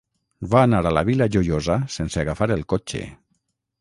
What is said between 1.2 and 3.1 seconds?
Joiosa sense agafar el cotxe.